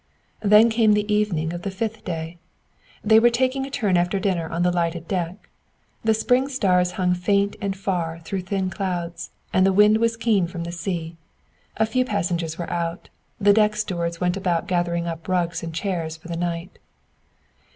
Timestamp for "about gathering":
14.35-15.05